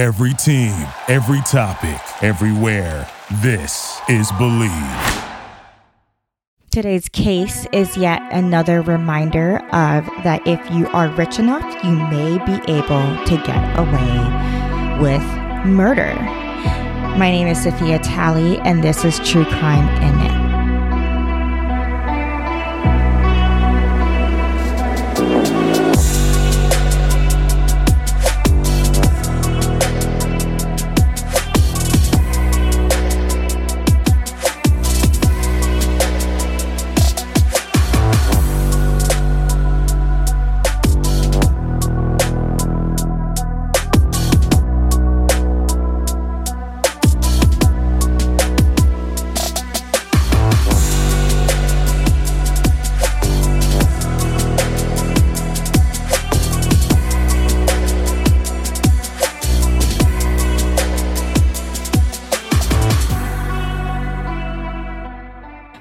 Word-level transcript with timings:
Every 0.00 0.32
team, 0.32 0.72
every 1.08 1.42
topic, 1.42 2.00
everywhere. 2.22 3.06
This 3.42 4.00
is 4.08 4.32
Bleav. 4.32 5.28
Today's 6.70 7.10
case 7.10 7.66
is 7.70 7.98
yet 7.98 8.22
another 8.32 8.80
reminder 8.80 9.58
of 9.58 10.06
that 10.24 10.40
if 10.46 10.58
you 10.70 10.88
are 10.94 11.08
rich 11.08 11.38
enough, 11.38 11.84
you 11.84 11.90
may 11.90 12.38
be 12.46 12.72
able 12.72 13.14
to 13.26 13.42
get 13.44 13.78
away 13.78 15.02
with 15.02 15.66
murder. 15.66 16.14
My 17.18 17.30
name 17.30 17.48
is 17.48 17.62
Sophia 17.62 17.98
Talley, 17.98 18.58
and 18.60 18.82
this 18.82 19.04
is 19.04 19.18
True 19.18 19.44
Crime 19.44 19.86
in 20.02 20.18
It. 20.18 20.39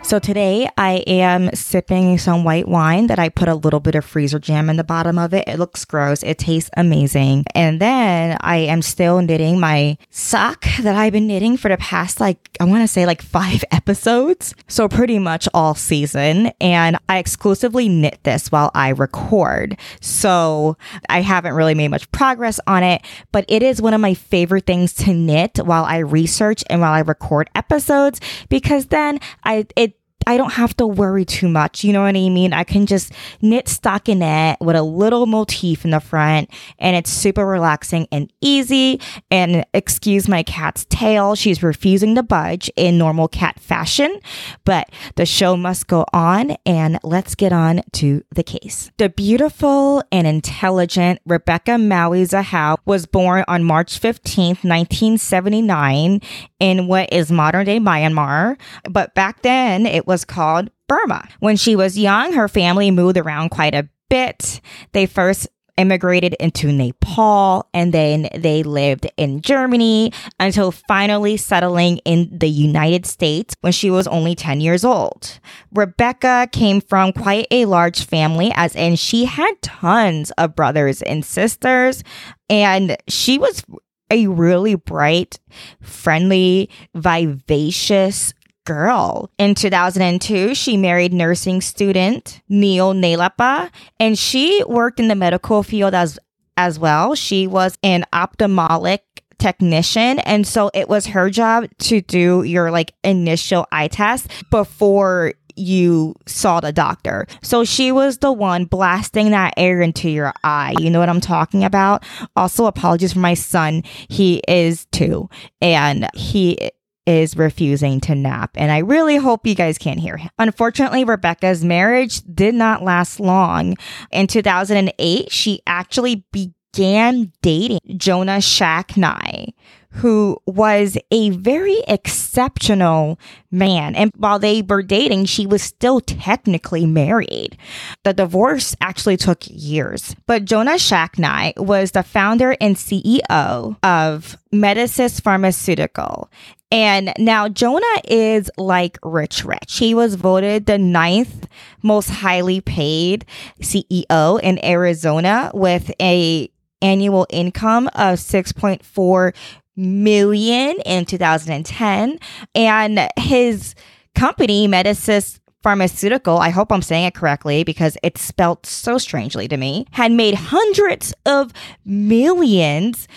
So 0.09 0.17
today 0.17 0.67
I 0.75 1.03
am 1.05 1.53
sipping 1.53 2.17
some 2.17 2.43
white 2.43 2.67
wine 2.67 3.05
that 3.07 3.19
I 3.19 3.29
put 3.29 3.47
a 3.47 3.53
little 3.53 3.79
bit 3.79 3.93
of 3.93 4.03
freezer 4.03 4.39
jam 4.39 4.67
in 4.67 4.75
the 4.75 4.83
bottom 4.83 5.19
of 5.19 5.35
it. 5.35 5.47
It 5.47 5.59
looks 5.59 5.85
gross. 5.85 6.23
It 6.23 6.39
tastes 6.39 6.71
amazing. 6.75 7.45
And 7.53 7.79
then 7.79 8.35
I 8.41 8.55
am 8.55 8.81
still 8.81 9.21
knitting 9.21 9.59
my 9.59 9.99
sock 10.09 10.65
that 10.79 10.95
I've 10.95 11.13
been 11.13 11.27
knitting 11.27 11.57
for 11.57 11.69
the 11.69 11.77
past 11.77 12.19
like, 12.19 12.57
I 12.59 12.63
want 12.63 12.81
to 12.81 12.87
say 12.87 13.05
like 13.05 13.21
five 13.21 13.63
episodes. 13.71 14.55
So 14.67 14.87
pretty 14.87 15.19
much 15.19 15.47
all 15.53 15.75
season. 15.75 16.53
And 16.59 16.97
I 17.07 17.19
exclusively 17.19 17.87
knit 17.87 18.17
this 18.23 18.51
while 18.51 18.71
I 18.73 18.89
record. 18.89 19.77
So 20.01 20.75
I 21.07 21.21
haven't 21.21 21.53
really 21.53 21.75
made 21.75 21.89
much 21.89 22.11
progress 22.11 22.59
on 22.65 22.81
it, 22.81 23.03
but 23.31 23.45
it 23.47 23.61
is 23.61 23.79
one 23.79 23.93
of 23.93 24.01
my 24.01 24.15
favorite 24.15 24.65
things 24.65 24.91
to 24.93 25.13
knit 25.13 25.59
while 25.63 25.83
I 25.83 25.97
research 25.97 26.63
and 26.67 26.81
while 26.81 26.93
I 26.93 27.01
record 27.01 27.51
episodes 27.53 28.19
because 28.49 28.87
then 28.87 29.19
I, 29.43 29.67
it 29.75 29.98
I 30.29 30.37
don't 30.37 30.53
have 30.53 30.77
to 30.77 30.85
worry 30.85 31.25
too 31.25 31.49
much. 31.49 31.83
You 31.83 31.91
know 31.91 32.03
what 32.03 32.09
I 32.15 32.29
mean? 32.29 32.53
I 32.53 32.63
can 32.63 32.85
just 32.85 33.11
knit 33.41 33.65
stockinette 33.65 34.57
with 34.61 34.75
a 34.75 34.83
little 34.83 35.25
motif 35.25 35.83
in 35.83 35.89
the 35.89 35.99
front 35.99 36.51
and 36.77 36.95
it's 36.95 37.09
super 37.09 37.47
relaxing 37.47 38.07
and 38.11 38.31
easy. 38.39 39.01
And 39.31 39.65
excuse 39.73 40.27
my 40.27 40.43
cat's 40.43 40.85
tail. 40.85 41.33
She's 41.33 41.63
refusing 41.63 42.13
to 42.13 42.21
budge 42.21 42.69
in 42.75 42.99
normal 42.99 43.27
cat 43.27 43.59
fashion, 43.59 44.19
but 44.65 44.91
the 45.15 45.25
show 45.25 45.57
must 45.57 45.87
go 45.87 46.05
on 46.13 46.57
and 46.63 46.99
let's 47.03 47.33
get 47.33 47.51
on 47.51 47.81
to 47.93 48.23
the 48.29 48.43
case. 48.43 48.91
The 48.97 49.09
beautiful 49.09 50.03
and 50.11 50.27
intelligent 50.27 51.21
Rebecca 51.25 51.79
Maui 51.79 52.21
Zahau 52.21 52.77
was 52.85 53.07
born 53.07 53.45
on 53.47 53.63
March 53.63 53.99
15th, 53.99 54.63
1979 54.63 56.21
in 56.59 56.87
what 56.87 57.11
is 57.11 57.31
modern 57.31 57.65
day 57.65 57.79
Myanmar. 57.79 58.59
But 58.87 59.15
back 59.15 59.41
then 59.41 59.87
it 59.87 60.05
was 60.05 60.18
called 60.25 60.69
Burma. 60.87 61.27
When 61.39 61.55
she 61.55 61.75
was 61.75 61.97
young, 61.97 62.33
her 62.33 62.47
family 62.47 62.91
moved 62.91 63.17
around 63.17 63.49
quite 63.49 63.75
a 63.75 63.87
bit. 64.09 64.61
They 64.91 65.05
first 65.05 65.47
immigrated 65.79 66.35
into 66.41 66.71
Nepal 66.73 67.69
and 67.73 67.93
then 67.93 68.27
they 68.35 68.63
lived 68.63 69.09
in 69.15 69.41
Germany 69.41 70.11
until 70.37 70.71
finally 70.71 71.37
settling 71.37 71.99
in 71.99 72.37
the 72.37 72.49
United 72.49 73.05
States 73.05 73.55
when 73.61 73.71
she 73.71 73.89
was 73.89 74.05
only 74.07 74.35
10 74.35 74.59
years 74.59 74.83
old. 74.83 75.39
Rebecca 75.73 76.49
came 76.51 76.81
from 76.81 77.13
quite 77.13 77.47
a 77.49 77.65
large 77.65 78.03
family, 78.03 78.51
as 78.55 78.75
in 78.75 78.97
she 78.97 79.23
had 79.23 79.53
tons 79.61 80.31
of 80.31 80.55
brothers 80.55 81.01
and 81.01 81.23
sisters, 81.23 82.03
and 82.49 82.97
she 83.07 83.37
was 83.37 83.63
a 84.11 84.27
really 84.27 84.75
bright, 84.75 85.39
friendly, 85.81 86.69
vivacious 86.93 88.33
girl. 88.65 89.29
In 89.37 89.55
2002, 89.55 90.55
she 90.55 90.77
married 90.77 91.13
nursing 91.13 91.61
student 91.61 92.41
Neil 92.49 92.93
Nalepa, 92.93 93.71
and 93.99 94.17
she 94.17 94.63
worked 94.67 94.99
in 94.99 95.07
the 95.07 95.15
medical 95.15 95.63
field 95.63 95.93
as 95.93 96.19
as 96.57 96.77
well. 96.77 97.15
She 97.15 97.47
was 97.47 97.77
an 97.83 98.05
ophthalmic 98.13 99.03
technician 99.39 100.19
and 100.19 100.45
so 100.45 100.69
it 100.73 100.89
was 100.89 101.07
her 101.07 101.29
job 101.29 101.65
to 101.77 102.01
do 102.01 102.43
your 102.43 102.71
like 102.71 102.93
initial 103.05 103.65
eye 103.71 103.87
test 103.87 104.27
before 104.51 105.33
you 105.55 106.15
saw 106.25 106.59
the 106.59 106.71
doctor. 106.71 107.27
So 107.41 107.63
she 107.63 107.91
was 107.91 108.19
the 108.19 108.31
one 108.31 108.65
blasting 108.65 109.31
that 109.31 109.53
air 109.57 109.81
into 109.81 110.09
your 110.09 110.33
eye. 110.43 110.73
You 110.79 110.89
know 110.89 110.99
what 110.99 111.09
I'm 111.09 111.21
talking 111.21 111.63
about? 111.63 112.03
Also, 112.35 112.65
apologies 112.65 113.13
for 113.13 113.19
my 113.19 113.33
son. 113.33 113.83
He 114.07 114.41
is 114.47 114.85
two 114.91 115.29
and 115.61 116.09
he 116.13 116.71
is 117.09 117.35
refusing 117.35 117.99
to 118.01 118.13
nap. 118.13 118.51
And 118.53 118.71
I 118.71 118.77
really 118.79 119.15
hope 119.15 119.47
you 119.47 119.55
guys 119.55 119.79
can't 119.79 119.99
hear 119.99 120.15
him. 120.15 120.29
Unfortunately, 120.37 121.03
Rebecca's 121.03 121.65
marriage 121.65 122.21
did 122.21 122.53
not 122.53 122.83
last 122.83 123.19
long. 123.19 123.77
In 124.11 124.27
2008, 124.27 125.31
she 125.31 125.61
actually 125.65 126.23
began 126.31 127.33
dating 127.41 127.79
Jonah 127.97 128.37
Shacknai, 128.37 129.53
who 129.91 130.37
was 130.45 130.97
a 131.11 131.31
very 131.31 131.79
exceptional 131.87 133.19
man. 133.51 133.95
And 133.95 134.11
while 134.15 134.39
they 134.39 134.61
were 134.61 134.83
dating, 134.83 135.25
she 135.25 135.45
was 135.47 135.63
still 135.63 135.99
technically 135.99 136.85
married. 136.85 137.57
The 138.03 138.13
divorce 138.13 138.75
actually 138.81 139.17
took 139.17 139.43
years. 139.47 140.15
But 140.27 140.45
Jonah 140.45 140.73
Shacknai 140.75 141.57
was 141.57 141.91
the 141.91 142.03
founder 142.03 142.55
and 142.61 142.75
CEO 142.75 143.77
of 143.83 144.37
Medicis 144.53 145.21
Pharmaceutical. 145.21 146.29
And 146.71 147.13
now 147.17 147.49
Jonah 147.49 147.85
is 148.07 148.51
like 148.57 148.99
rich, 149.03 149.43
rich. 149.43 149.79
He 149.79 149.95
was 149.95 150.15
voted 150.15 150.67
the 150.67 150.77
ninth 150.77 151.47
most 151.81 152.09
highly 152.09 152.61
paid 152.61 153.25
CEO 153.59 154.39
in 154.41 154.63
Arizona 154.63 155.49
with 155.53 155.91
a 155.99 156.51
annual 156.81 157.27
income 157.29 157.87
of 157.87 158.19
6.4 158.19 159.33
million 159.79 160.75
in 160.85 161.05
2010 161.05 162.19
and 162.53 163.09
his 163.17 163.75
company 164.15 164.67
Medicis 164.67 165.39
Pharmaceutical, 165.61 166.37
I 166.37 166.51
hope 166.51 166.71
I'm 166.71 166.81
saying 166.81 167.05
it 167.05 167.13
correctly 167.13 167.63
because 167.63 167.97
it's 168.01 168.21
spelled 168.21 168.65
so 168.65 168.97
strangely 168.97 169.47
to 169.49 169.57
me, 169.57 169.85
had 169.91 170.11
made 170.11 170.35
hundreds 170.35 171.13
of 171.25 171.51
millions 171.83 173.07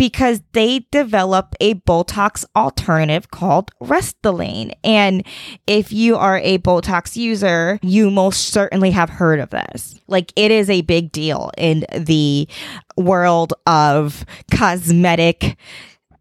because 0.00 0.40
they 0.52 0.86
develop 0.90 1.54
a 1.60 1.74
Botox 1.74 2.46
alternative 2.56 3.30
called 3.30 3.70
Restylane. 3.82 4.72
And 4.82 5.26
if 5.66 5.92
you 5.92 6.16
are 6.16 6.38
a 6.38 6.56
Botox 6.56 7.16
user, 7.16 7.78
you 7.82 8.10
most 8.10 8.46
certainly 8.46 8.92
have 8.92 9.10
heard 9.10 9.40
of 9.40 9.50
this. 9.50 10.00
Like 10.06 10.32
it 10.36 10.50
is 10.50 10.70
a 10.70 10.80
big 10.80 11.12
deal 11.12 11.50
in 11.58 11.84
the 11.94 12.48
world 12.96 13.52
of 13.66 14.24
cosmetic 14.50 15.58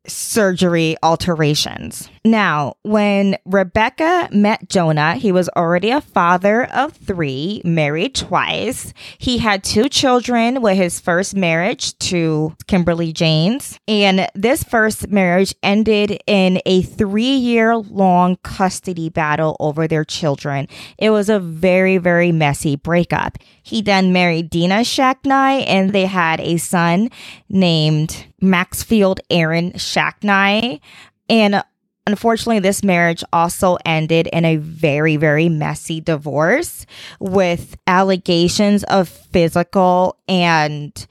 surgery 0.05 0.97
alterations. 1.01 2.09
Now, 2.29 2.75
when 2.83 3.37
Rebecca 3.43 4.29
met 4.31 4.69
Jonah, 4.69 5.15
he 5.15 5.31
was 5.31 5.49
already 5.49 5.89
a 5.89 5.99
father 5.99 6.65
of 6.65 6.93
three, 6.93 7.59
married 7.65 8.13
twice. 8.13 8.93
He 9.17 9.39
had 9.39 9.63
two 9.63 9.89
children 9.89 10.61
with 10.61 10.77
his 10.77 10.99
first 10.99 11.35
marriage 11.35 11.97
to 11.99 12.55
Kimberly 12.67 13.13
James. 13.13 13.79
And 13.87 14.29
this 14.35 14.63
first 14.63 15.09
marriage 15.09 15.55
ended 15.63 16.21
in 16.27 16.61
a 16.67 16.83
three 16.83 17.35
year 17.35 17.75
long 17.75 18.37
custody 18.43 19.09
battle 19.09 19.57
over 19.59 19.87
their 19.87 20.05
children. 20.05 20.67
It 20.99 21.09
was 21.09 21.29
a 21.29 21.39
very, 21.39 21.97
very 21.97 22.31
messy 22.31 22.75
breakup. 22.75 23.39
He 23.63 23.81
then 23.81 24.13
married 24.13 24.51
Dina 24.51 24.81
Shacknai 24.81 25.63
and 25.65 25.93
they 25.93 26.05
had 26.05 26.39
a 26.41 26.57
son 26.57 27.09
named 27.49 28.27
Maxfield 28.39 29.19
Aaron 29.31 29.71
Shacknai. 29.71 30.79
And 31.27 31.63
unfortunately, 32.07 32.59
this 32.59 32.83
marriage 32.83 33.23
also 33.31 33.77
ended 33.85 34.27
in 34.27 34.45
a 34.45 34.57
very, 34.57 35.15
very 35.15 35.49
messy 35.49 36.01
divorce 36.01 36.85
with 37.19 37.77
allegations 37.87 38.83
of 38.85 39.07
physical 39.07 40.17
and 40.27 41.07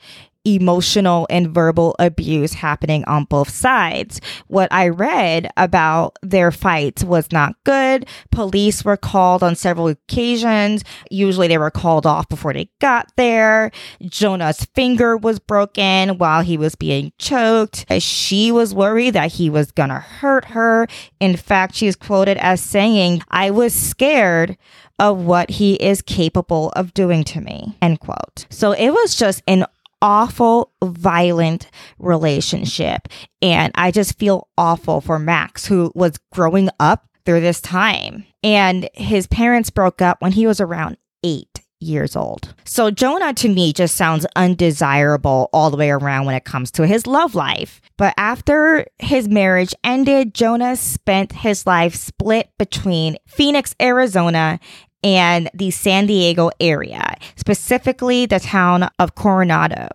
emotional 0.54 1.26
and 1.30 1.54
verbal 1.54 1.94
abuse 1.98 2.54
happening 2.54 3.04
on 3.04 3.24
both 3.24 3.50
sides. 3.50 4.20
What 4.46 4.72
I 4.72 4.88
read 4.88 5.50
about 5.56 6.16
their 6.22 6.50
fights 6.50 7.04
was 7.04 7.30
not 7.32 7.54
good. 7.64 8.06
Police 8.30 8.84
were 8.84 8.96
called 8.96 9.42
on 9.42 9.54
several 9.54 9.88
occasions. 9.88 10.84
Usually 11.10 11.48
they 11.48 11.58
were 11.58 11.70
called 11.70 12.06
off 12.06 12.28
before 12.28 12.52
they 12.52 12.70
got 12.80 13.12
there. 13.16 13.70
Jonah's 14.02 14.64
finger 14.74 15.16
was 15.16 15.38
broken 15.38 16.18
while 16.18 16.42
he 16.42 16.56
was 16.56 16.74
being 16.74 17.12
choked. 17.18 17.84
She 17.98 18.52
was 18.52 18.74
worried 18.74 19.10
that 19.10 19.32
he 19.32 19.50
was 19.50 19.70
gonna 19.70 20.00
hurt 20.00 20.46
her. 20.46 20.86
In 21.20 21.36
fact, 21.36 21.74
she's 21.74 21.96
quoted 21.96 22.36
as 22.38 22.60
saying, 22.60 23.22
I 23.30 23.50
was 23.50 23.74
scared 23.74 24.56
of 24.98 25.18
what 25.24 25.48
he 25.48 25.74
is 25.74 26.02
capable 26.02 26.70
of 26.70 26.92
doing 26.92 27.22
to 27.22 27.40
me. 27.40 27.76
End 27.80 28.00
quote. 28.00 28.46
So 28.50 28.72
it 28.72 28.90
was 28.90 29.14
just 29.14 29.42
an 29.46 29.64
awful, 30.02 30.72
violent 30.82 31.68
relationship. 31.98 33.08
And 33.42 33.72
I 33.74 33.90
just 33.90 34.18
feel 34.18 34.48
awful 34.56 35.00
for 35.00 35.18
Max, 35.18 35.66
who 35.66 35.92
was 35.94 36.18
growing 36.32 36.68
up 36.80 37.06
through 37.24 37.40
this 37.40 37.60
time. 37.60 38.24
And 38.42 38.88
his 38.94 39.26
parents 39.26 39.70
broke 39.70 40.00
up 40.00 40.20
when 40.20 40.32
he 40.32 40.46
was 40.46 40.60
around 40.60 40.96
eight 41.22 41.60
years 41.80 42.16
old. 42.16 42.54
So 42.64 42.90
Jonah 42.90 43.32
to 43.34 43.48
me 43.48 43.72
just 43.72 43.94
sounds 43.94 44.26
undesirable 44.34 45.48
all 45.52 45.70
the 45.70 45.76
way 45.76 45.90
around 45.90 46.26
when 46.26 46.34
it 46.34 46.44
comes 46.44 46.70
to 46.72 46.86
his 46.86 47.06
love 47.06 47.34
life. 47.34 47.80
But 47.96 48.14
after 48.16 48.86
his 48.98 49.28
marriage 49.28 49.74
ended, 49.84 50.34
Jonah 50.34 50.76
spent 50.76 51.32
his 51.32 51.66
life 51.66 51.94
split 51.94 52.50
between 52.58 53.16
Phoenix, 53.26 53.74
Arizona 53.80 54.58
and 55.02 55.50
the 55.54 55.70
San 55.70 56.06
Diego 56.06 56.50
area, 56.60 57.16
specifically 57.36 58.26
the 58.26 58.40
town 58.40 58.88
of 58.98 59.14
Coronado. 59.14 59.88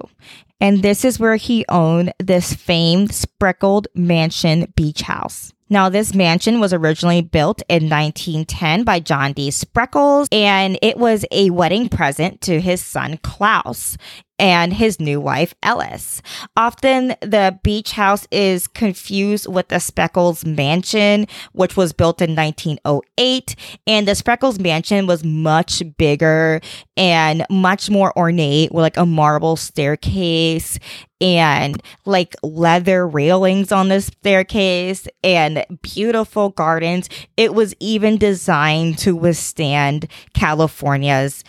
And 0.59 0.81
this 0.81 1.03
is 1.03 1.19
where 1.19 1.35
he 1.35 1.65
owned 1.67 2.13
this 2.19 2.53
famed 2.53 3.13
speckled 3.13 3.87
mansion 3.95 4.71
beach 4.75 5.01
house. 5.01 5.51
Now, 5.69 5.89
this 5.89 6.13
mansion 6.13 6.59
was 6.59 6.71
originally 6.71 7.21
built 7.21 7.63
in 7.67 7.89
1910 7.89 8.83
by 8.83 8.99
John 8.99 9.33
D. 9.33 9.49
Spreckels, 9.49 10.27
and 10.31 10.77
it 10.81 10.97
was 10.97 11.25
a 11.31 11.49
wedding 11.49 11.89
present 11.89 12.41
to 12.41 12.61
his 12.61 12.79
son 12.83 13.17
Claus 13.23 13.97
and 14.39 14.73
his 14.73 14.99
new 14.99 15.19
wife 15.19 15.53
Ellis. 15.63 16.21
Often 16.57 17.15
the 17.21 17.59
beach 17.63 17.91
house 17.91 18.27
is 18.31 18.67
confused 18.67 19.47
with 19.47 19.67
the 19.69 19.75
Spreckels 19.75 20.45
mansion, 20.45 21.27
which 21.53 21.77
was 21.77 21.93
built 21.93 22.21
in 22.21 22.35
1908. 22.35 23.55
And 23.87 24.07
the 24.07 24.13
Spreckels 24.13 24.59
mansion 24.59 25.07
was 25.07 25.23
much 25.23 25.83
bigger 25.97 26.61
and 26.97 27.45
much 27.49 27.89
more 27.89 28.17
ornate 28.17 28.71
with 28.71 28.83
like 28.83 28.97
a 28.97 29.05
marble 29.05 29.55
staircase 29.55 30.79
and 31.21 31.81
like 32.05 32.35
leather 32.43 33.07
railings 33.07 33.71
on 33.71 33.87
the 33.87 34.01
staircase 34.01 35.07
and 35.23 35.65
beautiful 35.81 36.49
gardens. 36.49 37.07
It 37.37 37.53
was 37.53 37.73
even 37.79 38.17
designed 38.17 38.97
to 38.99 39.15
withstand 39.15 40.07
California's 40.33 41.43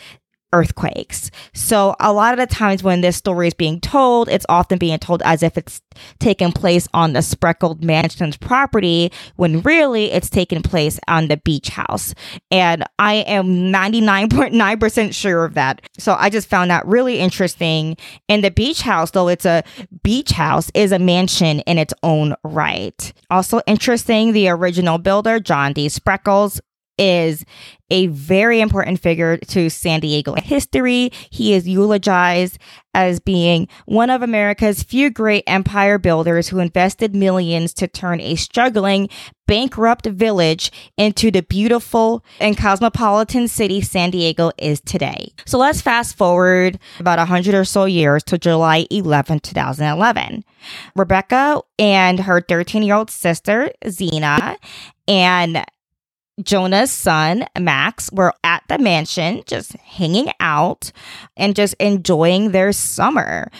earthquakes. 0.54 1.30
So 1.52 1.96
a 2.00 2.12
lot 2.12 2.32
of 2.32 2.38
the 2.38 2.54
times 2.54 2.82
when 2.82 3.00
this 3.00 3.16
story 3.16 3.48
is 3.48 3.54
being 3.54 3.80
told, 3.80 4.28
it's 4.28 4.46
often 4.48 4.78
being 4.78 4.98
told 4.98 5.20
as 5.22 5.42
if 5.42 5.58
it's 5.58 5.82
taken 6.20 6.52
place 6.52 6.88
on 6.94 7.12
the 7.12 7.22
Spreckled 7.22 7.84
mansion's 7.84 8.36
property 8.36 9.12
when 9.36 9.60
really 9.62 10.12
it's 10.12 10.30
taken 10.30 10.62
place 10.62 10.98
on 11.08 11.28
the 11.28 11.36
beach 11.36 11.68
house. 11.68 12.14
And 12.50 12.84
I 12.98 13.14
am 13.14 13.72
99.9% 13.72 15.14
sure 15.14 15.44
of 15.44 15.54
that. 15.54 15.82
So 15.98 16.16
I 16.18 16.30
just 16.30 16.48
found 16.48 16.70
that 16.70 16.86
really 16.86 17.18
interesting. 17.18 17.96
And 18.28 18.44
the 18.44 18.50
beach 18.50 18.82
house, 18.82 19.10
though 19.10 19.28
it's 19.28 19.46
a 19.46 19.64
beach 20.02 20.30
house, 20.30 20.70
is 20.74 20.92
a 20.92 20.98
mansion 20.98 21.60
in 21.60 21.78
its 21.78 21.94
own 22.02 22.34
right. 22.44 23.12
Also 23.30 23.60
interesting, 23.66 24.32
the 24.32 24.48
original 24.48 24.98
builder, 24.98 25.40
John 25.40 25.72
D. 25.72 25.88
Spreckels, 25.88 26.60
is 26.98 27.44
a 27.90 28.06
very 28.08 28.60
important 28.60 28.98
figure 28.98 29.36
to 29.36 29.68
San 29.68 30.00
Diego 30.00 30.34
history. 30.34 31.10
He 31.30 31.52
is 31.54 31.68
eulogized 31.68 32.58
as 32.94 33.20
being 33.20 33.68
one 33.86 34.08
of 34.08 34.22
America's 34.22 34.82
few 34.82 35.10
great 35.10 35.44
empire 35.46 35.98
builders 35.98 36.48
who 36.48 36.60
invested 36.60 37.14
millions 37.14 37.74
to 37.74 37.88
turn 37.88 38.20
a 38.20 38.36
struggling, 38.36 39.08
bankrupt 39.46 40.06
village 40.06 40.70
into 40.96 41.30
the 41.30 41.42
beautiful 41.42 42.24
and 42.40 42.56
cosmopolitan 42.56 43.48
city 43.48 43.80
San 43.80 44.10
Diego 44.10 44.50
is 44.58 44.80
today. 44.80 45.32
So 45.44 45.58
let's 45.58 45.82
fast 45.82 46.16
forward 46.16 46.78
about 47.00 47.18
100 47.18 47.54
or 47.54 47.64
so 47.64 47.84
years 47.84 48.22
to 48.24 48.38
July 48.38 48.86
11, 48.90 49.40
2011. 49.40 50.44
Rebecca 50.96 51.60
and 51.78 52.20
her 52.20 52.40
13 52.40 52.82
year 52.82 52.94
old 52.94 53.10
sister, 53.10 53.70
Xena, 53.84 54.56
and 55.06 55.64
Jonah's 56.42 56.90
son, 56.90 57.46
Max, 57.58 58.10
were 58.12 58.34
at 58.42 58.64
the 58.68 58.78
mansion 58.78 59.42
just 59.46 59.72
hanging 59.74 60.28
out 60.40 60.90
and 61.36 61.54
just 61.54 61.74
enjoying 61.74 62.50
their 62.50 62.72
summer. 62.72 63.50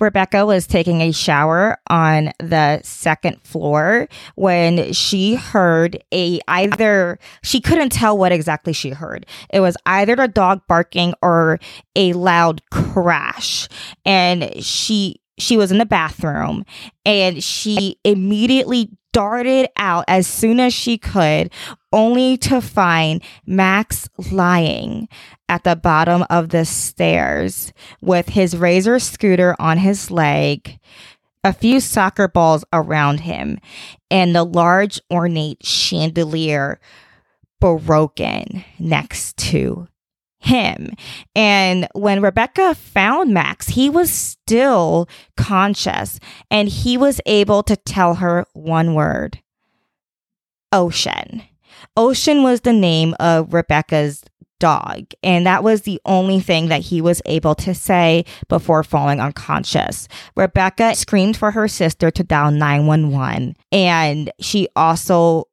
Rebecca 0.00 0.46
was 0.46 0.66
taking 0.66 1.00
a 1.00 1.12
shower 1.12 1.78
on 1.90 2.30
the 2.38 2.80
second 2.82 3.42
floor 3.42 4.08
when 4.36 4.92
she 4.92 5.34
heard 5.34 6.02
a 6.12 6.38
either 6.46 7.18
she 7.42 7.60
couldn't 7.60 7.90
tell 7.90 8.16
what 8.16 8.30
exactly 8.30 8.72
she 8.72 8.90
heard. 8.90 9.26
It 9.50 9.60
was 9.60 9.76
either 9.86 10.14
a 10.14 10.28
dog 10.28 10.60
barking 10.68 11.14
or 11.20 11.58
a 11.96 12.12
loud 12.12 12.62
crash. 12.70 13.68
And 14.04 14.62
she 14.62 15.20
she 15.38 15.56
was 15.56 15.70
in 15.70 15.78
the 15.78 15.86
bathroom 15.86 16.64
and 17.04 17.42
she 17.42 17.98
immediately 18.04 18.90
darted 19.12 19.68
out 19.76 20.04
as 20.08 20.26
soon 20.26 20.60
as 20.60 20.72
she 20.72 20.98
could, 20.98 21.50
only 21.92 22.36
to 22.36 22.60
find 22.60 23.22
Max 23.46 24.08
lying 24.30 25.08
at 25.48 25.64
the 25.64 25.76
bottom 25.76 26.24
of 26.30 26.50
the 26.50 26.64
stairs 26.64 27.72
with 28.00 28.28
his 28.30 28.56
razor 28.56 28.98
scooter 28.98 29.56
on 29.58 29.78
his 29.78 30.10
leg, 30.10 30.78
a 31.42 31.52
few 31.52 31.80
soccer 31.80 32.28
balls 32.28 32.64
around 32.72 33.20
him, 33.20 33.58
and 34.10 34.34
the 34.34 34.44
large 34.44 35.00
ornate 35.10 35.64
chandelier 35.64 36.78
broken 37.60 38.64
next 38.78 39.36
to 39.36 39.88
him. 40.48 40.94
And 41.34 41.86
when 41.94 42.22
Rebecca 42.22 42.74
found 42.74 43.32
Max, 43.32 43.68
he 43.68 43.88
was 43.90 44.10
still 44.10 45.08
conscious 45.36 46.18
and 46.50 46.68
he 46.68 46.96
was 46.96 47.20
able 47.26 47.62
to 47.64 47.76
tell 47.76 48.14
her 48.16 48.46
one 48.54 48.94
word 48.94 49.40
Ocean. 50.72 51.42
Ocean 51.96 52.42
was 52.42 52.62
the 52.62 52.72
name 52.72 53.14
of 53.20 53.54
Rebecca's 53.54 54.24
dog. 54.58 55.04
And 55.22 55.46
that 55.46 55.62
was 55.62 55.82
the 55.82 56.00
only 56.04 56.40
thing 56.40 56.68
that 56.68 56.82
he 56.82 57.00
was 57.00 57.22
able 57.26 57.54
to 57.56 57.74
say 57.74 58.24
before 58.48 58.82
falling 58.82 59.20
unconscious. 59.20 60.08
Rebecca 60.36 60.94
screamed 60.94 61.36
for 61.36 61.52
her 61.52 61.68
sister 61.68 62.10
to 62.10 62.24
dial 62.24 62.50
911. 62.50 63.56
And 63.70 64.32
she 64.40 64.68
also 64.74 65.44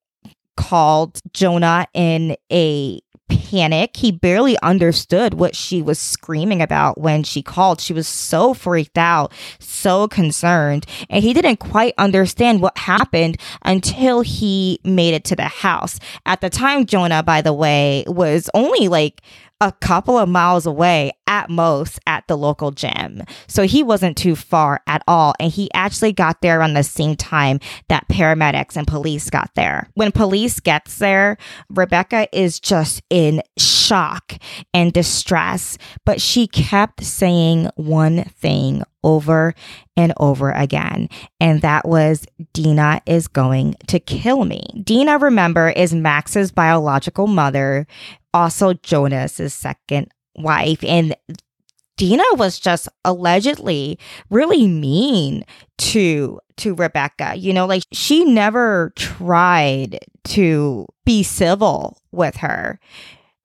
called 0.58 1.20
Jonah 1.34 1.86
in 1.94 2.36
a 2.52 3.00
panic. 3.30 3.98
He 3.98 4.12
barely 4.12 4.58
understood 4.62 5.34
what 5.34 5.56
she 5.56 5.82
was 5.82 6.00
screaming 6.00 6.62
about 6.62 7.00
when 7.00 7.24
she 7.24 7.42
called. 7.42 7.82
She 7.82 7.94
was 7.94 8.08
so 8.08 8.54
freaked 8.54 8.98
out, 8.98 9.34
so 9.60 10.08
concerned, 10.08 10.86
and 11.10 11.24
he 11.24 11.34
didn't 11.34 11.58
quite 11.58 11.94
understand 11.98 12.62
what 12.62 12.78
happened 12.78 13.38
until 13.64 14.22
he 14.22 14.80
made 14.84 15.14
it 15.14 15.24
to 15.26 15.36
the 15.36 15.44
house. 15.44 16.00
At 16.26 16.42
the 16.42 16.50
time, 16.50 16.86
Jonah, 16.86 17.24
by 17.24 17.42
the 17.42 17.54
way, 17.54 18.04
was 18.08 18.50
only 18.54 18.88
like 18.88 19.22
a 19.62 19.72
couple 19.72 20.18
of 20.18 20.28
miles 20.28 20.66
away 20.66 21.12
at 21.28 21.50
most 21.50 22.00
the 22.28 22.38
local 22.38 22.72
gym. 22.72 23.24
So 23.48 23.64
he 23.64 23.84
wasn't 23.84 24.18
too 24.18 24.36
far 24.36 24.82
at 24.88 25.04
all. 25.08 25.34
And 25.40 25.52
he 25.52 25.70
actually 25.74 26.14
got 26.14 26.42
there 26.42 26.60
around 26.60 26.74
the 26.74 26.84
same 26.84 27.16
time 27.16 27.60
that 27.88 28.08
paramedics 28.08 28.76
and 28.76 28.88
police 28.88 29.30
got 29.30 29.52
there. 29.56 29.90
When 29.94 30.12
police 30.12 30.60
gets 30.60 30.98
there, 30.98 31.38
Rebecca 31.70 32.28
is 32.32 32.60
just 32.60 33.02
in 33.10 33.42
shock 33.58 34.34
and 34.74 34.94
distress, 34.94 35.78
but 36.06 36.22
she 36.22 36.48
kept 36.48 37.04
saying 37.04 37.70
one 37.76 38.24
thing 38.24 38.84
over 39.04 39.54
and 39.96 40.12
over 40.18 40.52
again. 40.52 41.08
And 41.40 41.62
that 41.62 41.88
was 41.88 42.26
Dina 42.54 43.02
is 43.06 43.28
going 43.28 43.76
to 43.88 44.00
kill 44.00 44.46
me. 44.46 44.64
Dina, 44.84 45.18
remember, 45.18 45.70
is 45.70 45.94
Max's 45.94 46.52
biological 46.52 47.28
mother, 47.28 47.88
also 48.34 48.74
Jonah's 48.74 49.40
second 49.54 50.12
wife. 50.36 50.84
And 50.84 51.16
Dina 51.98 52.24
was 52.34 52.60
just 52.60 52.90
allegedly 53.04 53.98
really 54.30 54.68
mean 54.68 55.46
to 55.78 56.40
to 56.58 56.76
Rebecca. 56.76 57.36
You 57.36 57.54
know, 57.54 57.66
like 57.66 57.84
she 57.92 58.26
never 58.26 58.94
tried 58.96 60.00
to 60.26 60.88
be 61.06 61.24
civil 61.24 61.98
with 62.12 62.38
her. 62.38 62.80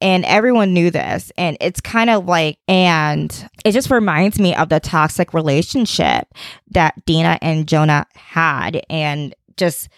And 0.02 0.24
everyone 0.24 0.72
knew 0.72 0.90
this. 0.90 1.30
And 1.36 1.58
it's 1.60 1.80
kind 1.80 2.08
of 2.08 2.24
like, 2.24 2.58
and 2.66 3.50
it 3.66 3.72
just 3.72 3.90
reminds 3.90 4.38
me 4.38 4.54
of 4.54 4.70
the 4.70 4.80
toxic 4.80 5.34
relationship 5.34 6.26
that 6.70 7.04
Dina 7.04 7.38
and 7.42 7.68
Jonah 7.68 8.06
had. 8.14 8.82
And 8.88 9.34
just, 9.58 9.90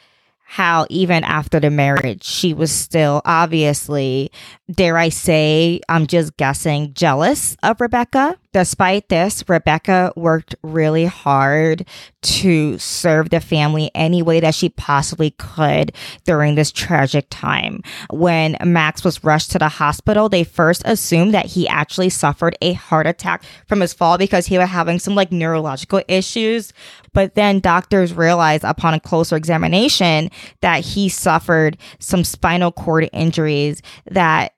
how 0.45 0.87
even 0.91 1.25
after 1.25 1.59
the 1.59 1.71
marriage, 1.71 2.25
she 2.25 2.53
was 2.53 2.71
still 2.71 3.23
obviously, 3.25 4.31
dare 4.71 4.99
I 4.99 5.09
say, 5.09 5.81
I'm 5.89 6.07
just 6.07 6.37
guessing, 6.37 6.93
jealous 6.93 7.57
of 7.63 7.81
Rebecca. 7.81 8.37
Despite 8.53 9.09
this, 9.09 9.49
Rebecca 9.49 10.13
worked 10.15 10.55
really 10.63 11.07
hard 11.07 11.87
to 12.21 12.79
serve 12.79 13.31
the 13.31 13.41
family 13.41 13.91
any 13.95 14.23
way 14.23 14.41
that 14.41 14.55
she 14.55 14.69
possibly 14.69 15.31
could 15.31 15.93
during 16.25 16.55
this 16.55 16.71
tragic 16.71 17.27
time. 17.31 17.83
When 18.11 18.59
Max 18.63 19.05
was 19.05 19.25
rushed 19.25 19.53
to 19.53 19.59
the 19.59 19.71
hospital, 19.71 20.29
they 20.29 20.45
first 20.45 20.83
assumed 20.85 21.33
that 21.33 21.47
he 21.47 21.67
actually 21.67 22.11
suffered 22.11 22.55
a 22.61 22.75
heart 22.75 23.07
attack 23.07 23.43
from 23.67 23.81
his 23.81 23.95
fall 23.95 24.19
because 24.19 24.47
he 24.47 24.59
was 24.59 24.69
having 24.69 24.99
some 24.99 25.15
like 25.15 25.33
neurological 25.33 26.03
issues. 26.07 26.75
But 27.15 27.35
then 27.35 27.61
doctors 27.61 28.13
realized 28.13 28.65
upon 28.65 28.93
a 28.93 29.01
closer 29.01 29.37
examination 29.37 30.31
that 30.61 30.85
he 30.85 31.09
suffered 31.09 31.79
some 32.01 32.23
spinal 32.23 32.71
cord 32.71 33.09
injuries 33.15 33.81
that 34.11 34.53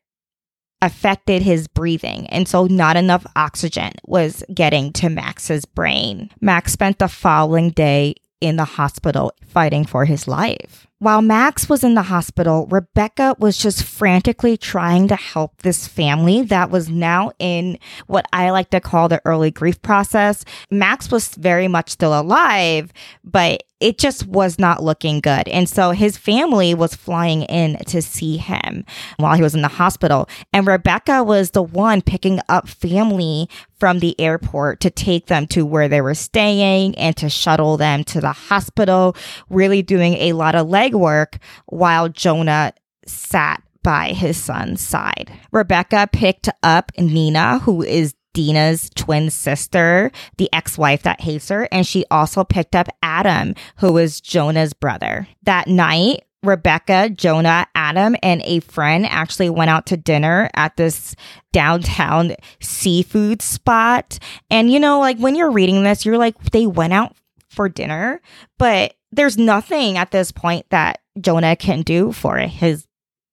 affected 0.85 1.43
his 1.43 1.67
breathing. 1.67 2.27
And 2.29 2.47
so 2.47 2.67
not 2.67 2.97
enough 2.97 3.27
oxygen 3.35 3.93
was 4.07 4.45
getting 4.53 4.93
to 4.95 5.09
Max's 5.09 5.65
brain. 5.65 6.31
Max 6.41 6.73
spent 6.73 6.99
the 6.99 7.09
following 7.09 7.71
day 7.71 8.15
in 8.41 8.57
the 8.57 8.65
hospital 8.65 9.33
fighting 9.47 9.87
for 9.87 10.05
his 10.05 10.29
life. 10.29 10.87
While 11.01 11.23
Max 11.23 11.69
was 11.69 11.83
in 11.83 11.95
the 11.95 12.03
hospital, 12.03 12.67
Rebecca 12.71 13.35
was 13.39 13.59
just 13.59 13.83
frantically 13.83 14.57
trying 14.57 15.09
to 15.09 15.17
help 15.17 15.63
this 15.63 15.89
family 15.89 16.43
that 16.43 16.71
was 16.71 16.89
now 16.89 17.33
in 17.39 17.79
what 18.07 18.27
I 18.33 18.51
like 18.51 18.71
to 18.71 18.81
call 18.81 19.09
the 19.09 19.21
early 19.25 19.51
grief 19.51 19.83
process. 19.83 20.45
Max 20.71 21.11
was 21.11 21.35
very 21.35 21.67
much 21.67 21.91
still 21.91 22.19
alive, 22.19 22.93
but 23.25 23.65
it 23.81 23.99
just 23.99 24.27
was 24.27 24.59
not 24.59 24.83
looking 24.83 25.21
good. 25.21 25.47
And 25.49 25.69
so 25.69 25.91
his 25.91 26.17
family 26.17 26.75
was 26.75 26.95
flying 26.95 27.43
in 27.43 27.77
to 27.87 28.01
see 28.01 28.39
him 28.39 28.87
while 29.19 29.37
he 29.37 29.43
was 29.43 29.55
in 29.55 29.61
the 29.61 29.69
hospital. 29.69 30.27
And 30.55 30.67
Rebecca 30.67 31.23
was 31.23 31.51
the 31.51 31.63
one 31.63 32.01
picking 32.01 32.41
up 32.49 32.67
family 32.67 33.47
from 33.79 33.99
the 33.99 34.19
airport 34.19 34.81
to 34.81 34.91
take 34.91 35.27
them 35.27 35.47
to 35.49 35.67
where 35.67 35.89
they 35.89 36.01
were 36.01 36.15
staying 36.15 36.97
and 36.97 37.15
to 37.19 37.29
shuttle 37.29 37.77
them 37.77 38.05
to 38.05 38.23
the 38.23 38.33
hospital, 38.33 39.15
really 39.51 39.83
doing 39.83 40.15
a 40.15 40.33
lot 40.33 40.55
of 40.55 40.67
legwork 40.95 41.39
while 41.67 42.09
Jonah 42.09 42.73
sat 43.07 43.63
by 43.83 44.13
his 44.13 44.43
son's 44.43 44.81
side. 44.81 45.31
Rebecca 45.53 46.09
picked 46.13 46.49
up 46.63 46.91
Nina, 46.99 47.59
who 47.59 47.83
is 47.83 48.15
Dina's 48.33 48.91
twin 48.97 49.31
sister, 49.31 50.11
the 50.39 50.49
ex 50.53 50.77
wife 50.77 51.03
that 51.03 51.21
hates 51.21 51.49
her, 51.51 51.69
and 51.71 51.87
she 51.87 52.05
also 52.11 52.43
picked 52.45 52.75
up 52.75 52.89
Adam, 53.03 53.55
who 53.77 53.93
was 53.93 54.21
Jonah's 54.21 54.73
brother. 54.73 55.29
That 55.45 55.69
night, 55.69 56.25
Rebecca, 56.43 57.11
Jonah, 57.11 57.67
Adam, 57.75 58.17
and 58.23 58.43
a 58.45 58.61
friend 58.61 59.07
actually 59.07 59.51
went 59.51 59.71
out 59.71 59.87
to 59.87 59.97
dinner 59.97 60.51
at 60.55 60.77
this 60.77 61.15
downtown 61.53 62.35
seafood 62.61 63.41
spot. 63.41 64.19
And 64.51 64.71
you 64.71 64.81
know, 64.81 64.99
like 64.99 65.19
when 65.19 65.37
you're 65.37 65.53
reading 65.53 65.85
this, 65.85 66.05
you're 66.05 66.19
like, 66.19 66.39
they 66.51 66.67
went 66.67 66.93
out 66.93 67.15
for 67.49 67.69
dinner, 67.69 68.21
but 68.59 68.95
there's 69.17 69.39
nothing 69.39 69.97
at 69.97 70.11
this 70.11 70.33
point 70.33 70.67
that 70.71 71.01
Jonah 71.21 71.57
can 71.57 71.83
do 71.83 72.13
for 72.13 72.37
his 72.39 72.87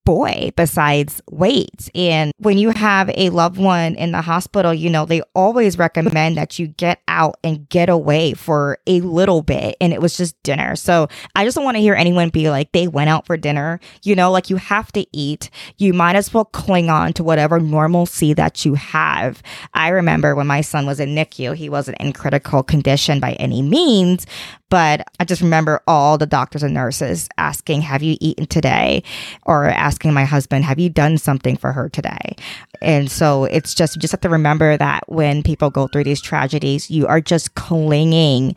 boy 0.04 0.52
besides 0.56 1.22
wait. 1.30 1.90
And 1.94 2.32
when 2.38 2.58
you 2.58 2.72
have 2.72 3.10
a 3.16 3.30
loved 3.30 3.58
one 3.58 3.96
in 3.96 4.12
the 4.12 4.22
hospital, 4.22 4.74
you 4.74 4.90
know, 4.90 5.06
they 5.06 5.22
always 5.36 5.78
recommend 5.78 6.38
that 6.38 6.60
you 6.60 6.68
get 6.68 7.02
out 7.08 7.38
and 7.44 7.70
get 7.70 7.90
away 7.90 8.34
for 8.34 8.80
a 8.88 9.02
little 9.02 9.42
bit. 9.42 9.76
And 9.80 9.94
it 9.94 10.02
was 10.02 10.18
just 10.18 10.42
dinner. 10.44 10.76
So 10.76 11.08
I 11.36 11.46
just 11.46 11.56
don't 11.56 11.66
want 11.66 11.76
to 11.78 11.82
hear 11.82 11.94
anyone 11.94 12.30
be 12.30 12.50
like, 12.50 12.72
they 12.72 12.88
went 12.88 13.10
out 13.10 13.26
for 13.26 13.38
dinner. 13.38 13.80
You 14.04 14.16
know, 14.16 14.32
like 14.32 14.50
you 14.50 14.56
have 14.58 14.92
to 14.94 15.06
eat. 15.12 15.50
You 15.78 15.94
might 15.94 16.16
as 16.16 16.34
well 16.34 16.46
cling 16.46 16.90
on 16.90 17.14
to 17.14 17.24
whatever 17.24 17.60
normalcy 17.60 18.34
that 18.34 18.66
you 18.66 18.76
have. 18.76 19.44
I 19.74 19.90
remember 19.90 20.36
when 20.36 20.48
my 20.48 20.62
son 20.62 20.86
was 20.86 21.00
in 21.00 21.10
NICU, 21.16 21.56
he 21.56 21.70
wasn't 21.70 22.00
in 22.00 22.14
critical 22.14 22.64
condition 22.64 23.20
by 23.20 23.34
any 23.34 23.62
means, 23.62 24.26
but 24.72 25.06
I 25.20 25.26
just 25.26 25.42
remember 25.42 25.82
all 25.86 26.18
the 26.18 26.26
doctors 26.26 26.64
and 26.64 26.74
nurses 26.74 27.28
asking, 27.38 27.82
Have 27.82 28.02
you 28.02 28.16
eaten 28.22 28.48
today? 28.48 29.04
Or 29.44 29.66
asking 29.66 30.14
my 30.14 30.24
husband, 30.24 30.64
Have 30.64 30.80
you 30.80 30.90
done 30.90 31.18
something 31.18 31.58
for 31.58 31.74
her 31.74 31.90
today? 31.90 32.38
And 32.82 33.12
so 33.12 33.44
it's 33.44 33.76
just, 33.76 33.96
you 33.96 34.02
just 34.02 34.14
have 34.14 34.22
to 34.22 34.30
remember 34.30 34.78
that 34.78 35.04
when 35.08 35.44
people 35.44 35.70
go 35.70 35.88
through 35.88 36.06
these 36.06 36.22
tragedies, 36.22 36.90
you 36.90 37.06
are 37.06 37.20
just 37.20 37.54
clinging 37.56 38.56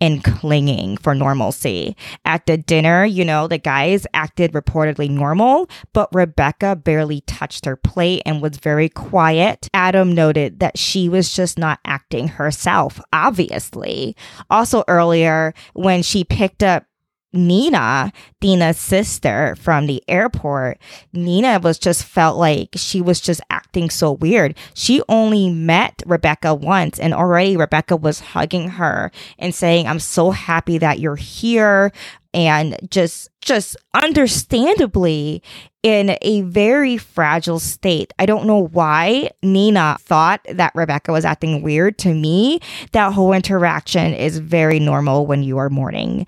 and 0.00 0.22
clinging 0.24 0.96
for 0.96 1.14
normalcy. 1.14 1.96
At 2.24 2.46
the 2.46 2.56
dinner, 2.56 3.04
you 3.04 3.24
know, 3.24 3.48
the 3.48 3.58
guys 3.58 4.06
acted 4.14 4.52
reportedly 4.52 5.08
normal, 5.08 5.68
but 5.92 6.08
Rebecca 6.12 6.76
barely 6.76 7.20
touched 7.22 7.64
her 7.64 7.76
plate 7.76 8.22
and 8.26 8.42
was 8.42 8.56
very 8.58 8.88
quiet. 8.88 9.68
Adam 9.72 10.12
noted 10.14 10.60
that 10.60 10.78
she 10.78 11.08
was 11.08 11.32
just 11.32 11.58
not 11.58 11.80
acting 11.84 12.28
herself, 12.28 13.00
obviously. 13.12 14.16
Also, 14.50 14.84
earlier, 14.88 15.54
when 15.74 16.02
she 16.02 16.24
picked 16.24 16.62
up 16.62 16.84
Nina, 17.32 18.12
Dina's 18.40 18.78
sister 18.78 19.54
from 19.56 19.86
the 19.86 20.02
airport, 20.08 20.78
Nina 21.12 21.60
was 21.62 21.78
just 21.78 22.04
felt 22.04 22.38
like 22.38 22.70
she 22.74 23.00
was 23.00 23.20
just 23.20 23.40
acting 23.50 23.90
so 23.90 24.12
weird. 24.12 24.56
She 24.74 25.02
only 25.08 25.50
met 25.50 26.02
Rebecca 26.06 26.54
once 26.54 26.98
and 26.98 27.12
already 27.12 27.56
Rebecca 27.56 27.96
was 27.96 28.20
hugging 28.20 28.70
her 28.70 29.12
and 29.38 29.54
saying, 29.54 29.86
I'm 29.86 30.00
so 30.00 30.30
happy 30.30 30.78
that 30.78 31.00
you're 31.00 31.16
here. 31.16 31.92
And 32.34 32.78
just, 32.90 33.30
just 33.40 33.76
understandably 33.94 35.42
in 35.82 36.16
a 36.20 36.42
very 36.42 36.96
fragile 36.96 37.58
state. 37.58 38.12
I 38.18 38.26
don't 38.26 38.46
know 38.46 38.66
why 38.66 39.30
Nina 39.42 39.96
thought 40.00 40.46
that 40.52 40.74
Rebecca 40.74 41.12
was 41.12 41.24
acting 41.24 41.62
weird. 41.62 41.98
To 41.98 42.12
me, 42.12 42.60
that 42.92 43.12
whole 43.12 43.32
interaction 43.32 44.12
is 44.12 44.38
very 44.38 44.78
normal 44.78 45.26
when 45.26 45.42
you 45.42 45.58
are 45.58 45.70
mourning 45.70 46.26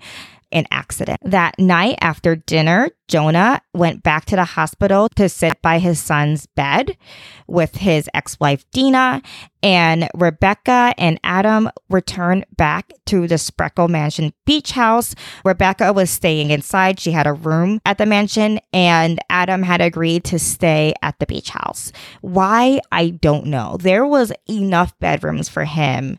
an 0.51 0.65
accident. 0.71 1.19
That 1.23 1.57
night 1.59 1.97
after 2.01 2.35
dinner, 2.35 2.89
Jonah 3.11 3.61
went 3.73 4.03
back 4.03 4.23
to 4.23 4.37
the 4.37 4.45
hospital 4.45 5.09
to 5.17 5.27
sit 5.27 5.61
by 5.61 5.79
his 5.79 5.99
son's 5.99 6.45
bed 6.45 6.95
with 7.45 7.75
his 7.75 8.09
ex 8.13 8.39
wife 8.39 8.63
Dina, 8.71 9.21
and 9.61 10.07
Rebecca 10.15 10.93
and 10.97 11.19
Adam 11.21 11.69
returned 11.89 12.45
back 12.55 12.93
to 13.07 13.27
the 13.27 13.35
Spreckle 13.35 13.89
Mansion 13.89 14.31
beach 14.45 14.71
house. 14.71 15.13
Rebecca 15.43 15.91
was 15.91 16.09
staying 16.09 16.51
inside. 16.51 17.01
She 17.01 17.11
had 17.11 17.27
a 17.27 17.33
room 17.33 17.81
at 17.85 17.97
the 17.97 18.05
mansion, 18.05 18.61
and 18.71 19.19
Adam 19.29 19.63
had 19.63 19.81
agreed 19.81 20.23
to 20.23 20.39
stay 20.39 20.93
at 21.01 21.19
the 21.19 21.25
beach 21.25 21.49
house. 21.49 21.91
Why? 22.21 22.79
I 22.93 23.09
don't 23.09 23.47
know. 23.47 23.75
There 23.77 24.05
was 24.05 24.31
enough 24.47 24.97
bedrooms 24.99 25.49
for 25.49 25.65
him 25.65 26.17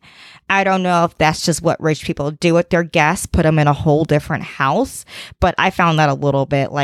I 0.52 0.64
don't 0.64 0.82
know 0.82 1.06
if 1.06 1.16
that's 1.16 1.46
just 1.46 1.62
what 1.62 1.80
rich 1.80 2.04
people 2.04 2.30
do 2.30 2.52
with 2.52 2.68
their 2.68 2.84
guests, 2.84 3.24
put 3.24 3.44
them 3.44 3.58
in 3.58 3.68
a 3.68 3.72
whole 3.72 4.04
different 4.04 4.44
house. 4.44 5.06
But 5.40 5.54
I 5.56 5.70
found 5.70 5.98
that 5.98 6.10
a 6.10 6.14
little 6.14 6.44
bit 6.44 6.72
like 6.72 6.81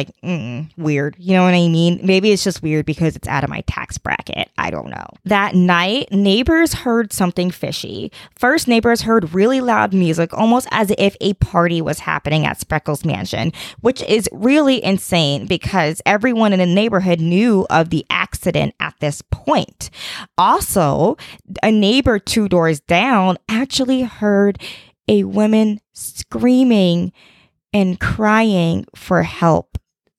weird. 0.76 1.16
You 1.18 1.34
know 1.34 1.44
what 1.44 1.54
I 1.54 1.68
mean? 1.68 2.00
Maybe 2.02 2.30
it's 2.32 2.44
just 2.44 2.62
weird 2.62 2.86
because 2.86 3.16
it's 3.16 3.28
out 3.28 3.44
of 3.44 3.50
my 3.50 3.62
tax 3.62 3.98
bracket. 3.98 4.50
I 4.58 4.70
don't 4.70 4.90
know. 4.90 5.06
That 5.24 5.54
night, 5.54 6.10
neighbors 6.12 6.72
heard 6.72 7.12
something 7.12 7.50
fishy. 7.50 8.12
First, 8.36 8.68
neighbors 8.68 9.02
heard 9.02 9.34
really 9.34 9.60
loud 9.60 9.92
music, 9.92 10.32
almost 10.32 10.68
as 10.70 10.92
if 10.98 11.16
a 11.20 11.34
party 11.34 11.80
was 11.80 12.00
happening 12.00 12.46
at 12.46 12.58
Spreckels 12.58 13.04
Mansion, 13.04 13.52
which 13.80 14.02
is 14.02 14.28
really 14.32 14.82
insane 14.82 15.46
because 15.46 16.02
everyone 16.06 16.52
in 16.52 16.58
the 16.58 16.66
neighborhood 16.66 17.20
knew 17.20 17.66
of 17.70 17.90
the 17.90 18.06
accident 18.10 18.74
at 18.80 18.94
this 19.00 19.22
point. 19.30 19.90
Also, 20.36 21.16
a 21.62 21.70
neighbor 21.70 22.18
two 22.18 22.48
doors 22.48 22.80
down 22.80 23.38
actually 23.48 24.02
heard 24.02 24.60
a 25.08 25.24
woman 25.24 25.80
screaming 25.92 27.12
and 27.72 28.00
crying 28.00 28.86
for 28.94 29.22
help 29.22 29.67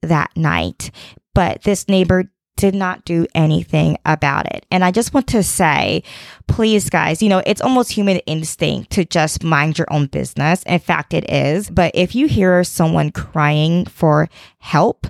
that 0.02 0.36
night. 0.36 0.92
But 1.34 1.64
this 1.64 1.88
neighbor 1.88 2.32
did 2.60 2.76
not 2.76 3.06
do 3.06 3.26
anything 3.34 3.98
about 4.06 4.46
it. 4.54 4.66
And 4.70 4.84
I 4.84 4.92
just 4.92 5.14
want 5.14 5.28
to 5.28 5.44
say, 5.44 6.04
please, 6.48 6.90
guys, 6.90 7.22
you 7.22 7.30
know, 7.30 7.42
it's 7.46 7.62
almost 7.62 7.94
human 7.94 8.18
instinct 8.26 8.92
to 8.92 9.06
just 9.06 9.46
mind 9.46 9.78
your 9.78 9.88
own 9.90 10.08
business. 10.08 10.62
In 10.64 10.80
fact, 10.80 11.14
it 11.14 11.32
is. 11.32 11.70
But 11.70 11.92
if 11.96 12.16
you 12.16 12.28
hear 12.28 12.66
someone 12.66 13.12
crying 13.12 13.86
for 13.86 14.28
help, 14.58 15.08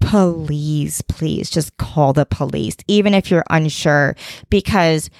please, 0.00 1.02
please 1.02 1.50
just 1.50 1.76
call 1.78 2.12
the 2.12 2.26
police, 2.26 2.76
even 2.86 3.12
if 3.12 3.28
you're 3.28 3.44
unsure, 3.50 4.14
because 4.48 5.10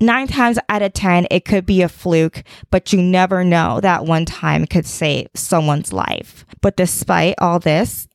nine 0.00 0.28
times 0.28 0.58
out 0.68 0.82
of 0.82 0.92
10, 0.92 1.26
it 1.30 1.44
could 1.44 1.66
be 1.66 1.82
a 1.82 1.88
fluke, 1.88 2.44
but 2.70 2.92
you 2.92 3.02
never 3.02 3.42
know 3.42 3.80
that 3.80 4.04
one 4.04 4.26
time 4.26 4.64
could 4.64 4.86
save 4.86 5.26
someone's 5.34 5.92
life. 5.92 6.44
But 6.60 6.76
despite 6.76 7.34
all 7.38 7.58
this 7.58 8.06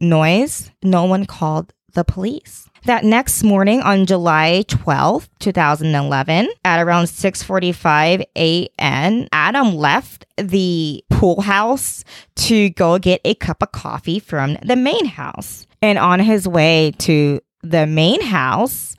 noise, 0.00 0.70
no 0.82 1.04
one 1.04 1.26
called 1.26 1.72
the 1.94 2.04
police. 2.04 2.68
That 2.84 3.04
next 3.04 3.42
morning 3.42 3.80
on 3.80 4.06
July 4.06 4.64
12th, 4.68 5.28
2011, 5.40 6.48
at 6.64 6.80
around 6.80 7.06
6:45 7.06 8.24
a.m., 8.36 9.28
Adam 9.32 9.74
left 9.74 10.26
the 10.36 11.02
pool 11.10 11.40
house 11.42 12.04
to 12.36 12.70
go 12.70 12.98
get 12.98 13.20
a 13.24 13.34
cup 13.34 13.62
of 13.62 13.72
coffee 13.72 14.20
from 14.20 14.56
the 14.64 14.76
main 14.76 15.06
house. 15.06 15.66
And 15.82 15.98
on 15.98 16.20
his 16.20 16.46
way 16.46 16.92
to 16.98 17.40
the 17.62 17.86
main 17.86 18.22
house, 18.22 18.96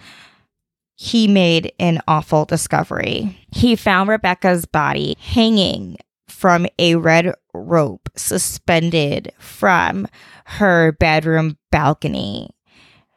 he 0.95 1.29
made 1.29 1.71
an 1.79 2.01
awful 2.07 2.43
discovery. 2.43 3.37
He 3.51 3.77
found 3.77 4.09
Rebecca's 4.09 4.65
body 4.65 5.15
hanging 5.19 5.97
from 6.39 6.65
a 6.79 6.95
red 6.95 7.33
rope 7.53 8.07
suspended 8.15 9.33
from 9.37 10.07
her 10.45 10.93
bedroom 10.93 11.57
balcony. 11.69 12.49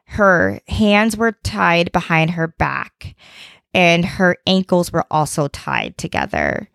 Her 0.07 0.59
hands 0.67 1.17
were 1.17 1.31
tied 1.45 1.93
behind 1.93 2.33
her 2.33 2.49
back, 2.49 3.15
and 3.73 4.05
her 4.05 4.39
ankles 4.45 4.93
were 4.93 5.07
also 5.09 5.47
tied 5.47 5.97
together. 5.99 6.69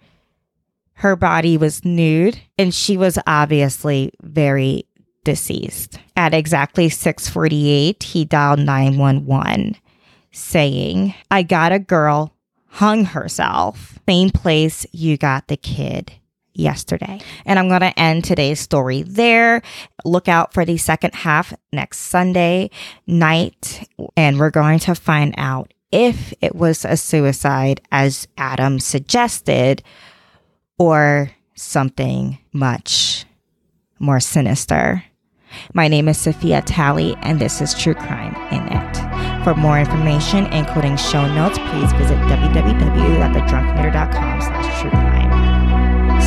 Her 0.94 1.18
body 1.18 1.58
was 1.58 1.84
nude, 1.84 2.40
and 2.58 2.74
she 2.74 2.96
was 2.96 3.20
obviously 3.28 4.14
very 4.24 4.88
deceased. 5.26 6.00
At 6.16 6.34
exactly 6.34 6.88
6:48, 6.88 8.04
he 8.04 8.24
dialed 8.24 8.60
911 8.60 9.76
saying, 10.32 11.14
"I 11.30 11.44
got 11.44 11.74
a 11.74 11.80
girl 11.80 12.34
hung 12.68 13.04
herself, 13.04 14.00
same 14.08 14.30
place 14.30 14.86
you 14.94 15.18
got 15.18 15.50
the 15.50 15.58
kid." 15.58 16.14
Yesterday. 16.58 17.20
And 17.46 17.60
I'm 17.60 17.70
going 17.70 17.82
to 17.82 18.00
end 18.00 18.24
today's 18.24 18.60
story 18.60 19.04
there. 19.04 19.62
Look 20.04 20.28
out 20.28 20.54
for 20.54 20.66
the 20.66 20.78
second 20.78 21.14
half 21.14 21.54
next 21.72 22.00
Sunday 22.00 22.72
night. 23.06 23.88
And 24.18 24.40
we're 24.40 24.50
going 24.50 24.80
to 24.80 24.96
find 24.96 25.36
out 25.38 25.72
if 25.92 26.34
it 26.42 26.56
was 26.56 26.84
a 26.84 26.98
suicide 26.98 27.82
as 27.92 28.28
Adam 28.38 28.80
suggested 28.80 29.84
or 30.80 31.30
something 31.56 32.40
much 32.54 33.26
more 34.00 34.20
sinister. 34.20 35.04
My 35.74 35.88
name 35.88 36.08
is 36.08 36.18
Sophia 36.18 36.62
Talley, 36.62 37.16
and 37.22 37.40
this 37.40 37.62
is 37.62 37.74
True 37.74 37.94
Crime 37.94 38.36
in 38.52 38.68
It. 38.68 39.44
For 39.44 39.56
more 39.56 39.80
information, 39.80 40.46
including 40.48 40.98
show 40.98 41.26
notes, 41.34 41.58
please 41.70 41.94
visit 41.94 42.18
crime. 43.48 43.67